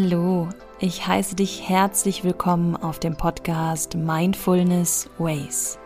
[0.00, 0.48] Hallo,
[0.78, 5.76] ich heiße dich herzlich willkommen auf dem Podcast Mindfulness Ways.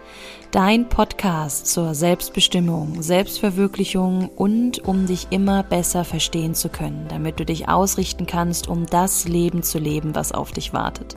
[0.50, 7.46] Dein Podcast zur Selbstbestimmung, Selbstverwirklichung und um dich immer besser verstehen zu können, damit du
[7.46, 11.16] dich ausrichten kannst, um das Leben zu leben, was auf dich wartet.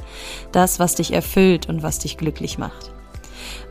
[0.53, 2.93] Das, was dich erfüllt und was dich glücklich macht.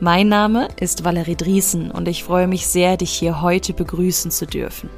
[0.01, 4.47] Mein Name ist Valerie Driesen und ich freue mich sehr, dich hier heute begrüßen zu
[4.47, 4.91] dürfen.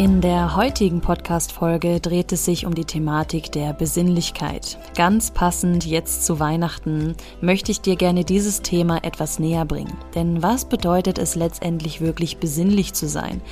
[0.00, 4.78] In der heutigen Podcast-Folge dreht es sich um die Thematik der Besinnlichkeit.
[4.96, 9.92] Ganz passend jetzt zu Weihnachten möchte ich dir gerne dieses Thema etwas näher bringen.
[10.14, 13.42] Denn was bedeutet es letztendlich wirklich besinnlich zu sein?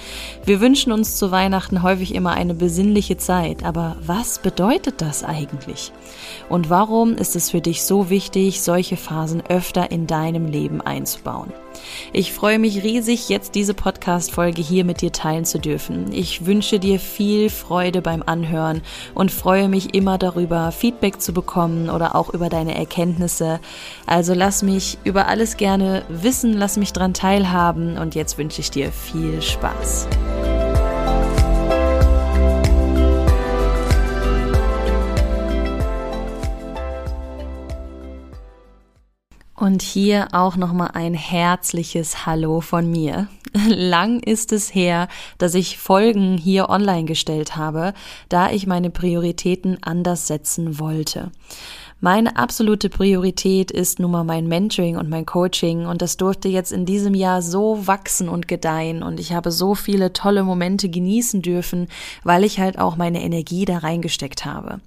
[0.43, 5.93] Wir wünschen uns zu Weihnachten häufig immer eine besinnliche Zeit, aber was bedeutet das eigentlich?
[6.49, 11.53] Und warum ist es für dich so wichtig, solche Phasen öfter in deinem Leben einzubauen?
[12.13, 16.13] Ich freue mich riesig, jetzt diese Podcast-Folge hier mit dir teilen zu dürfen.
[16.13, 18.83] Ich wünsche dir viel Freude beim Anhören
[19.15, 23.61] und freue mich immer darüber, Feedback zu bekommen oder auch über deine Erkenntnisse.
[24.07, 28.71] Also lass mich über alles gerne wissen, lass mich dran teilhaben und jetzt wünsche ich
[28.71, 30.09] dir viel Spaß.
[39.59, 43.27] Und hier auch nochmal ein herzliches Hallo von mir.
[43.67, 47.93] Lang ist es her, dass ich Folgen hier online gestellt habe,
[48.29, 51.33] da ich meine Prioritäten anders setzen wollte.
[52.01, 56.71] Meine absolute Priorität ist nun mal mein Mentoring und mein Coaching und das durfte jetzt
[56.71, 61.43] in diesem Jahr so wachsen und gedeihen und ich habe so viele tolle Momente genießen
[61.43, 61.89] dürfen,
[62.23, 64.79] weil ich halt auch meine Energie da reingesteckt habe.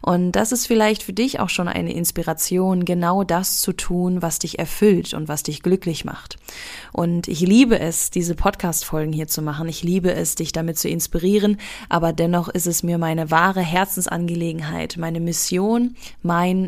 [0.00, 4.38] Und das ist vielleicht für dich auch schon eine Inspiration, genau das zu tun, was
[4.38, 6.36] dich erfüllt und was dich glücklich macht.
[6.92, 9.68] Und ich liebe es, diese Podcast-Folgen hier zu machen.
[9.68, 11.56] Ich liebe es, dich damit zu inspirieren,
[11.88, 15.96] aber dennoch ist es mir meine wahre Herzensangelegenheit, meine Mission,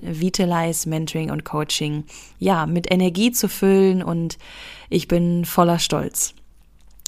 [0.03, 2.05] Vitalize Mentoring und Coaching
[2.39, 4.39] ja mit Energie zu füllen und
[4.89, 6.35] ich bin voller Stolz.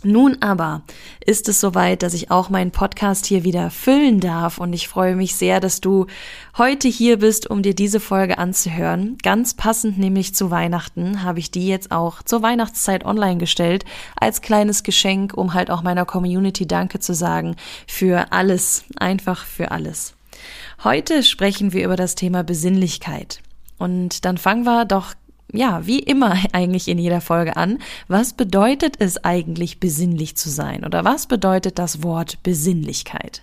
[0.05, 0.83] Nun aber
[1.25, 5.17] ist es soweit, dass ich auch meinen Podcast hier wieder füllen darf und ich freue
[5.17, 6.07] mich sehr, dass du
[6.59, 9.17] heute hier bist, um dir diese Folge anzuhören.
[9.23, 13.87] Ganz passend nämlich zu Weihnachten habe ich die jetzt auch zur Weihnachtszeit online gestellt
[14.21, 17.57] als kleines Geschenk, um halt auch meiner Community Danke zu sagen
[17.87, 20.15] für alles, einfach für alles.
[20.83, 23.41] Heute sprechen wir über das Thema Besinnlichkeit.
[23.79, 25.15] Und dann fangen wir doch
[25.53, 27.79] ja, wie immer eigentlich in jeder Folge an.
[28.09, 30.85] Was bedeutet es eigentlich, besinnlich zu sein?
[30.85, 33.43] Oder was bedeutet das Wort Besinnlichkeit?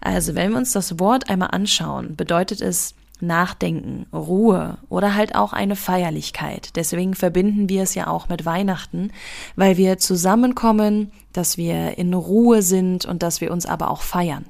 [0.00, 5.52] Also, wenn wir uns das Wort einmal anschauen, bedeutet es Nachdenken, Ruhe oder halt auch
[5.52, 6.70] eine Feierlichkeit.
[6.76, 9.10] Deswegen verbinden wir es ja auch mit Weihnachten,
[9.56, 14.46] weil wir zusammenkommen, dass wir in Ruhe sind und dass wir uns aber auch feiern.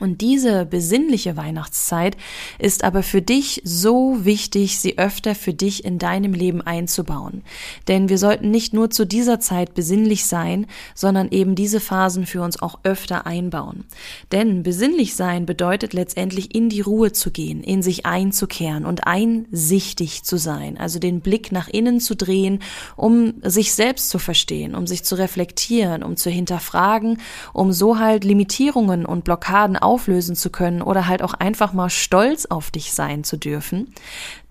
[0.00, 2.16] Und diese besinnliche Weihnachtszeit
[2.58, 7.44] ist aber für dich so wichtig, sie öfter für dich in deinem Leben einzubauen.
[7.86, 10.66] Denn wir sollten nicht nur zu dieser Zeit besinnlich sein,
[10.96, 13.84] sondern eben diese Phasen für uns auch öfter einbauen.
[14.32, 20.24] Denn besinnlich sein bedeutet letztendlich in die Ruhe zu gehen, in sich einzukehren und einsichtig
[20.24, 22.58] zu sein, also den Blick nach innen zu drehen,
[22.96, 27.18] um sich selbst zu verstehen, um sich zu reflektieren, um zu hinterfragen,
[27.52, 32.46] um so halt Limitierungen und Blockaden auflösen zu können oder halt auch einfach mal stolz
[32.46, 33.94] auf dich sein zu dürfen.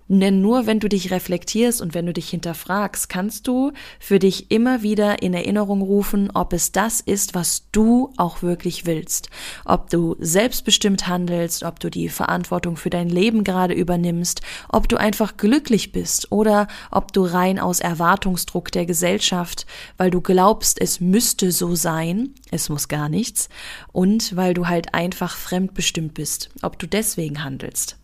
[0.06, 4.50] Denn nur wenn du dich reflektierst und wenn du dich hinterfragst, kannst du für dich
[4.50, 9.30] immer wieder in Erinnerung rufen, ob es das ist, was du auch wirklich willst.
[9.64, 14.98] Ob du selbstbestimmt handelst, ob du die Verantwortung für dein Leben gerade übernimmst, ob du
[14.98, 19.66] einfach glücklich bist oder ob du rein aus Erwartungsdruck der Gesellschaft,
[19.96, 23.48] weil du glaubst, es müsste so sein, es muss gar nichts,
[23.92, 27.96] und weil du halt einfach fremdbestimmt bist, ob du deswegen handelst.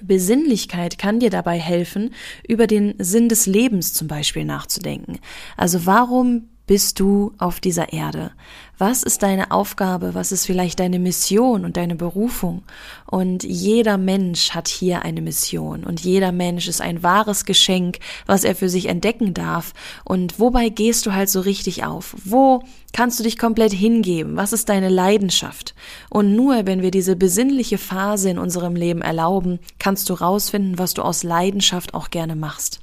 [0.00, 2.14] Besinnlichkeit kann dir dabei helfen,
[2.48, 5.18] über den Sinn des Lebens zum Beispiel nachzudenken.
[5.56, 8.32] Also warum bist du auf dieser Erde?
[8.78, 10.14] Was ist deine Aufgabe?
[10.14, 12.62] Was ist vielleicht deine Mission und deine Berufung?
[13.06, 18.44] Und jeder Mensch hat hier eine Mission und jeder Mensch ist ein wahres Geschenk, was
[18.44, 19.72] er für sich entdecken darf.
[20.04, 22.16] Und wobei gehst du halt so richtig auf?
[22.24, 22.62] Wo
[22.92, 24.36] kannst du dich komplett hingeben?
[24.36, 25.74] Was ist deine Leidenschaft?
[26.10, 30.94] Und nur wenn wir diese besinnliche Phase in unserem Leben erlauben, kannst du rausfinden, was
[30.94, 32.80] du aus Leidenschaft auch gerne machst.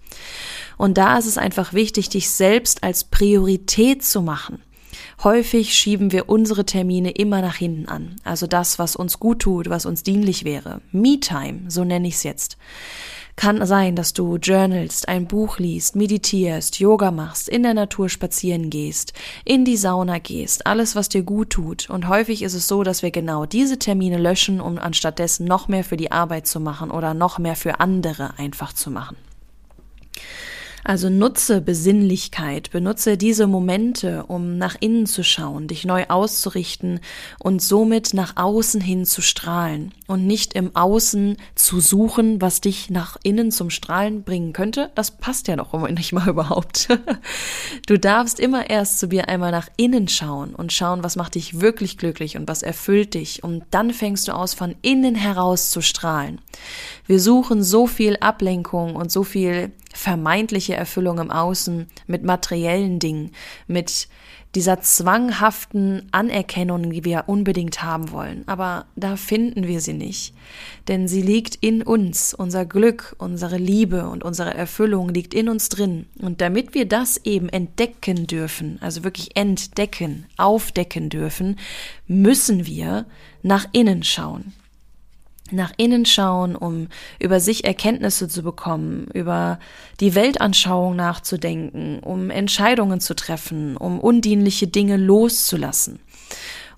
[0.79, 4.63] Und da ist es einfach wichtig, dich selbst als Priorität zu machen.
[5.25, 8.15] Häufig schieben wir unsere Termine immer nach hinten an.
[8.23, 10.79] Also das, was uns gut tut, was uns dienlich wäre.
[10.93, 12.57] Me-Time, so nenne ich es jetzt.
[13.35, 18.69] Kann sein, dass du journalst, ein Buch liest, meditierst, Yoga machst, in der Natur spazieren
[18.69, 19.11] gehst,
[19.43, 21.89] in die Sauna gehst, alles, was dir gut tut.
[21.89, 25.83] Und häufig ist es so, dass wir genau diese Termine löschen, um anstattdessen noch mehr
[25.83, 29.17] für die Arbeit zu machen oder noch mehr für andere einfach zu machen.
[30.89, 36.99] Also nutze Besinnlichkeit, benutze diese Momente, um nach innen zu schauen, dich neu auszurichten
[37.37, 42.89] und somit nach außen hin zu strahlen und nicht im Außen zu suchen, was dich
[42.89, 44.89] nach innen zum Strahlen bringen könnte.
[44.95, 46.87] Das passt ja noch nicht mal überhaupt.
[47.85, 51.61] Du darfst immer erst zu dir einmal nach innen schauen und schauen, was macht dich
[51.61, 55.83] wirklich glücklich und was erfüllt dich und dann fängst du aus von innen heraus zu
[55.83, 56.41] strahlen.
[57.05, 63.31] Wir suchen so viel Ablenkung und so viel vermeintliche Erfüllung im Außen, mit materiellen Dingen,
[63.67, 64.07] mit
[64.55, 68.43] dieser zwanghaften Anerkennung, die wir unbedingt haben wollen.
[68.47, 70.33] Aber da finden wir sie nicht.
[70.87, 72.33] Denn sie liegt in uns.
[72.33, 76.07] Unser Glück, unsere Liebe und unsere Erfüllung liegt in uns drin.
[76.19, 81.59] Und damit wir das eben entdecken dürfen, also wirklich entdecken, aufdecken dürfen,
[82.07, 83.05] müssen wir
[83.43, 84.53] nach innen schauen
[85.51, 86.87] nach innen schauen, um
[87.19, 89.59] über sich Erkenntnisse zu bekommen, über
[89.99, 95.99] die Weltanschauung nachzudenken, um Entscheidungen zu treffen, um undienliche Dinge loszulassen.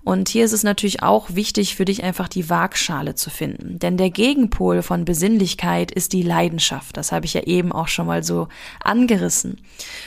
[0.04, 3.78] Und hier ist es natürlich auch wichtig für dich einfach die Waagschale zu finden.
[3.78, 6.96] Denn der Gegenpol von Besinnlichkeit ist die Leidenschaft.
[6.96, 8.48] Das habe ich ja eben auch schon mal so
[8.82, 9.60] angerissen.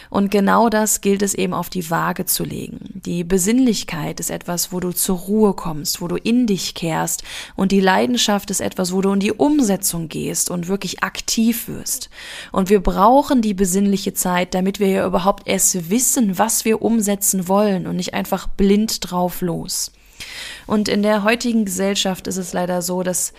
[0.09, 3.01] Und genau das gilt es eben auf die Waage zu legen.
[3.06, 7.24] Die Besinnlichkeit ist etwas, wo du zur Ruhe kommst, wo du in dich kehrst.
[7.56, 12.09] Und die Leidenschaft ist etwas, wo du in die Umsetzung gehst und wirklich aktiv wirst.
[12.51, 17.47] Und wir brauchen die besinnliche Zeit, damit wir ja überhaupt erst wissen, was wir umsetzen
[17.47, 19.84] wollen und nicht einfach blind drauf los.
[20.67, 23.33] Und in der heutigen Gesellschaft ist es leider so, dass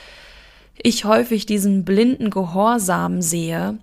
[0.83, 3.79] ich häufig diesen blinden Gehorsam sehe,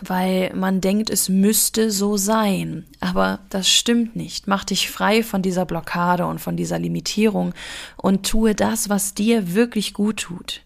[0.00, 2.86] weil man denkt, es müsste so sein.
[3.00, 4.48] Aber das stimmt nicht.
[4.48, 7.54] Mach dich frei von dieser Blockade und von dieser Limitierung
[7.96, 10.62] und tue das, was dir wirklich gut tut.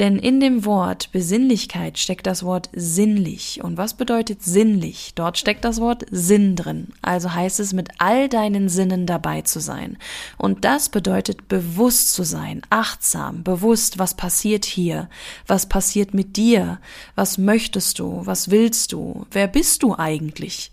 [0.00, 3.62] Denn in dem Wort Besinnlichkeit steckt das Wort sinnlich.
[3.62, 5.12] Und was bedeutet sinnlich?
[5.14, 6.88] Dort steckt das Wort Sinn drin.
[7.02, 9.98] Also heißt es, mit all deinen Sinnen dabei zu sein.
[10.38, 15.10] Und das bedeutet bewusst zu sein, achtsam, bewusst, was passiert hier,
[15.46, 16.80] was passiert mit dir,
[17.14, 20.72] was möchtest du, was willst du, wer bist du eigentlich?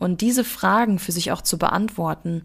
[0.00, 2.44] Und diese Fragen für sich auch zu beantworten.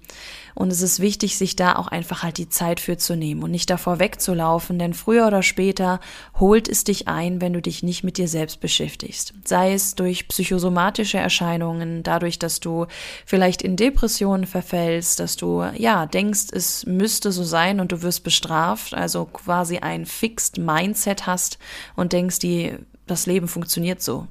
[0.53, 3.51] Und es ist wichtig, sich da auch einfach halt die Zeit für zu nehmen und
[3.51, 5.99] nicht davor wegzulaufen, denn früher oder später
[6.39, 9.33] holt es dich ein, wenn du dich nicht mit dir selbst beschäftigst.
[9.45, 12.87] Sei es durch psychosomatische Erscheinungen, dadurch, dass du
[13.25, 18.23] vielleicht in Depressionen verfällst, dass du, ja, denkst, es müsste so sein und du wirst
[18.23, 21.57] bestraft, also quasi ein Fixed Mindset hast
[21.95, 22.73] und denkst, die,
[23.07, 24.27] das Leben funktioniert so.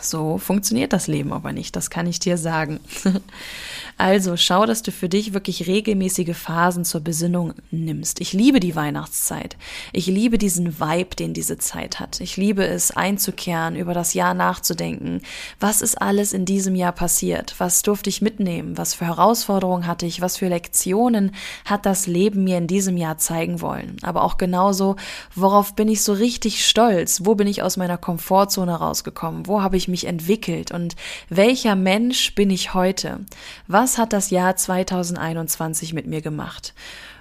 [0.00, 2.80] So funktioniert das Leben aber nicht, das kann ich dir sagen.
[3.96, 8.20] Also schau, dass du für dich wirklich regelmäßige Phasen zur Besinnung nimmst.
[8.20, 9.56] Ich liebe die Weihnachtszeit.
[9.92, 12.20] Ich liebe diesen Vibe, den diese Zeit hat.
[12.20, 15.20] Ich liebe es, einzukehren, über das Jahr nachzudenken.
[15.60, 17.54] Was ist alles in diesem Jahr passiert?
[17.58, 18.76] Was durfte ich mitnehmen?
[18.76, 20.20] Was für Herausforderungen hatte ich?
[20.20, 21.32] Was für Lektionen
[21.64, 23.96] hat das Leben mir in diesem Jahr zeigen wollen?
[24.02, 24.96] Aber auch genauso,
[25.36, 27.20] worauf bin ich so richtig stolz?
[27.24, 29.46] Wo bin ich aus meiner Komfortzone rausgekommen?
[29.46, 30.72] Wo habe ich mich entwickelt?
[30.72, 30.96] Und
[31.28, 33.20] welcher Mensch bin ich heute?
[33.68, 36.72] Was was hat das Jahr 2021 mit mir gemacht?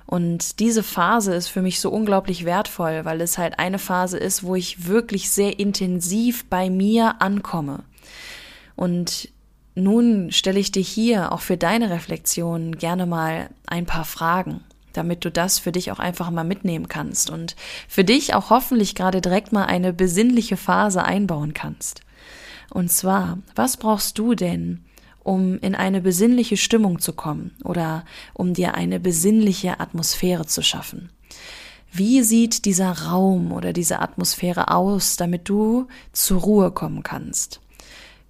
[0.06, 4.44] Und diese Phase ist für mich so unglaublich wertvoll, weil es halt eine Phase ist,
[4.44, 7.84] wo ich wirklich sehr intensiv bei mir ankomme.
[8.78, 9.28] Und
[9.76, 14.62] nun stelle ich dir hier auch für deine Reflexion gerne mal ein paar Fragen,
[14.94, 17.58] damit du das für dich auch einfach mal mitnehmen kannst und
[17.90, 22.00] für dich auch hoffentlich gerade direkt mal eine besinnliche Phase einbauen kannst.
[22.70, 24.86] Und zwar, was brauchst du denn,
[25.24, 31.10] um in eine besinnliche Stimmung zu kommen oder um dir eine besinnliche Atmosphäre zu schaffen.
[31.92, 37.62] Wie sieht dieser Raum oder diese Atmosphäre aus, damit du zur Ruhe kommen kannst?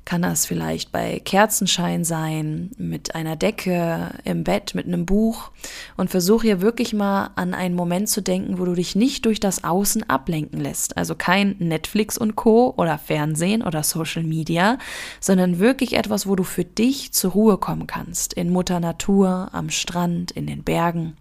[0.05, 5.51] Kann das vielleicht bei Kerzenschein sein, mit einer Decke, im Bett, mit einem Buch
[5.95, 9.39] und versuch hier wirklich mal an einen Moment zu denken, wo du dich nicht durch
[9.39, 10.97] das Außen ablenken lässt.
[10.97, 12.73] Also kein Netflix und Co.
[12.75, 14.77] oder Fernsehen oder Social Media,
[15.19, 18.33] sondern wirklich etwas, wo du für dich zur Ruhe kommen kannst.
[18.33, 21.15] In Mutter Natur, am Strand, in den Bergen.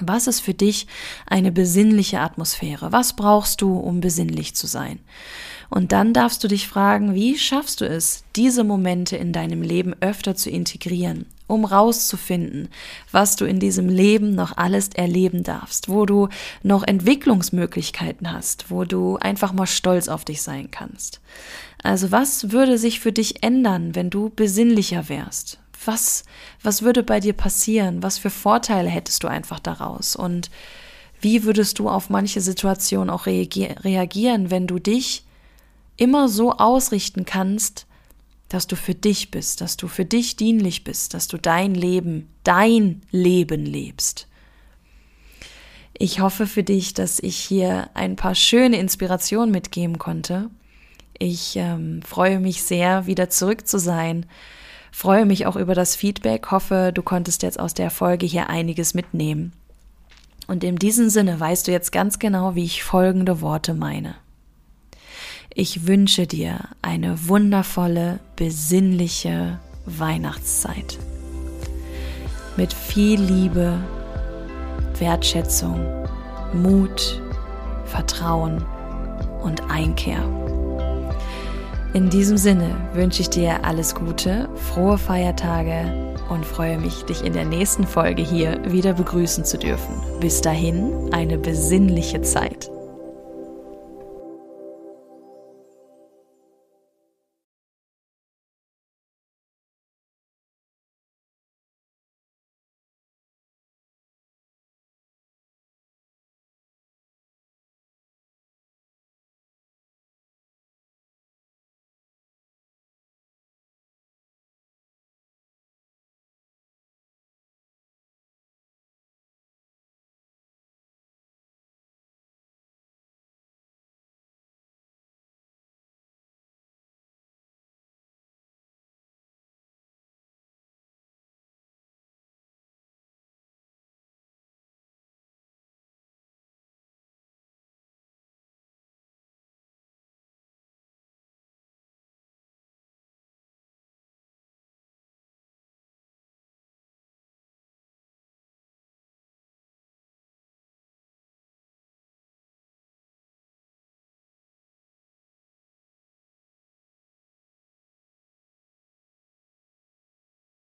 [0.00, 0.86] Was ist für dich
[1.26, 2.92] eine besinnliche Atmosphäre?
[2.92, 4.98] Was brauchst du, um besinnlich zu sein?
[5.72, 9.94] Und dann darfst du dich fragen, wie schaffst du es, diese Momente in deinem Leben
[10.02, 12.68] öfter zu integrieren, um rauszufinden,
[13.10, 16.28] was du in diesem Leben noch alles erleben darfst, wo du
[16.62, 21.22] noch Entwicklungsmöglichkeiten hast, wo du einfach mal stolz auf dich sein kannst.
[21.82, 25.58] Also was würde sich für dich ändern, wenn du besinnlicher wärst?
[25.86, 26.24] Was,
[26.62, 28.02] was würde bei dir passieren?
[28.02, 30.16] Was für Vorteile hättest du einfach daraus?
[30.16, 30.50] Und
[31.22, 35.24] wie würdest du auf manche Situationen auch reagieren, wenn du dich
[36.02, 37.86] immer so ausrichten kannst,
[38.48, 42.28] dass du für dich bist, dass du für dich dienlich bist, dass du dein Leben,
[42.42, 44.26] dein Leben lebst.
[45.96, 50.50] Ich hoffe für dich, dass ich hier ein paar schöne Inspirationen mitgeben konnte.
[51.18, 54.26] Ich ähm, freue mich sehr, wieder zurück zu sein.
[54.90, 56.50] Freue mich auch über das Feedback.
[56.50, 59.52] Hoffe, du konntest jetzt aus der Folge hier einiges mitnehmen.
[60.48, 64.16] Und in diesem Sinne weißt du jetzt ganz genau, wie ich folgende Worte meine.
[65.54, 70.98] Ich wünsche dir eine wundervolle, besinnliche Weihnachtszeit.
[72.56, 73.78] Mit viel Liebe,
[74.98, 75.78] Wertschätzung,
[76.54, 77.20] Mut,
[77.84, 78.64] Vertrauen
[79.42, 80.22] und Einkehr.
[81.92, 87.34] In diesem Sinne wünsche ich dir alles Gute, frohe Feiertage und freue mich, dich in
[87.34, 90.00] der nächsten Folge hier wieder begrüßen zu dürfen.
[90.18, 92.70] Bis dahin eine besinnliche Zeit.